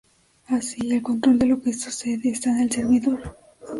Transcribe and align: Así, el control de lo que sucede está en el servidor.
Así, 0.47 0.91
el 0.91 1.03
control 1.03 1.37
de 1.37 1.45
lo 1.45 1.61
que 1.61 1.73
sucede 1.73 2.29
está 2.31 2.49
en 2.49 2.61
el 2.61 2.71
servidor. 2.71 3.37